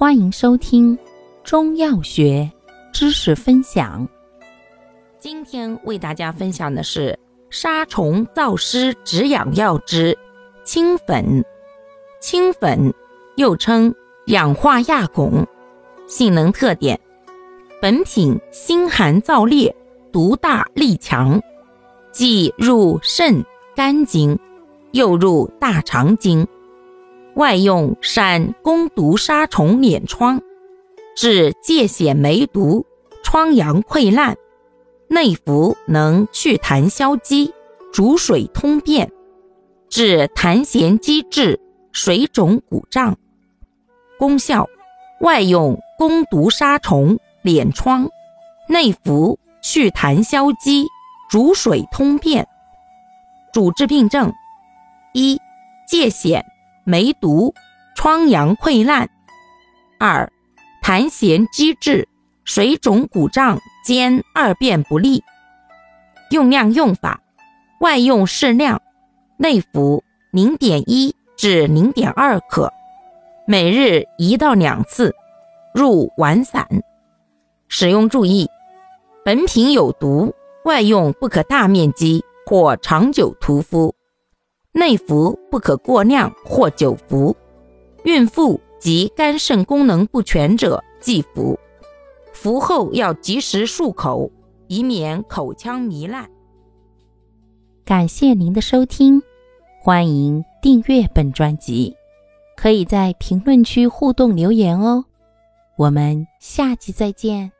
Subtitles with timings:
[0.00, 0.98] 欢迎收听
[1.44, 2.50] 中药学
[2.90, 4.08] 知识分享。
[5.18, 7.18] 今天为大家分享的是
[7.50, 10.16] 杀虫燥湿止痒药之
[10.64, 11.44] 清粉。
[12.18, 12.94] 清粉
[13.36, 13.94] 又称
[14.28, 15.44] 氧化亚汞，
[16.06, 16.98] 性能特点：
[17.78, 19.76] 本品辛寒燥烈，
[20.10, 21.38] 毒大力强，
[22.10, 23.44] 既入肾、
[23.76, 24.38] 肝经，
[24.92, 26.48] 又入大肠经。
[27.34, 30.42] 外用善攻毒杀虫敛疮，
[31.16, 32.84] 治疥癣梅毒、
[33.22, 34.34] 疮疡溃烂；
[35.08, 37.54] 内服能祛痰消积、
[37.92, 39.10] 逐水通便，
[39.88, 41.60] 治痰涎积滞、
[41.92, 43.16] 水肿鼓胀。
[44.18, 44.68] 功效：
[45.20, 48.10] 外用攻毒杀虫敛疮，
[48.68, 50.88] 内服祛痰消积、
[51.30, 52.46] 逐水通便。
[53.52, 54.32] 主治病症：
[55.14, 55.40] 一、
[55.88, 56.42] 疥癣。
[56.90, 57.54] 梅毒、
[57.94, 59.06] 疮疡溃烂；
[60.00, 60.28] 二、
[60.82, 62.08] 痰涎积滞、
[62.44, 65.22] 水肿鼓胀兼二便不利。
[66.32, 67.20] 用量用法：
[67.78, 68.82] 外用适量，
[69.36, 70.02] 内服
[70.32, 72.72] 零点一至零点二克，
[73.46, 75.14] 每日一到两次，
[75.72, 76.66] 入丸散。
[77.68, 78.48] 使用注意：
[79.24, 83.94] 本品有毒，外用不可大面积或长久涂敷。
[84.72, 87.36] 内服不可过量或久服，
[88.04, 91.58] 孕妇及肝肾功能不全者忌服。
[92.32, 94.30] 服后要及时漱口，
[94.68, 96.30] 以免口腔糜烂。
[97.84, 99.20] 感谢您的收听，
[99.82, 101.94] 欢迎订阅本专辑，
[102.56, 105.04] 可以在评论区互动留言哦。
[105.76, 107.50] 我们下期再见。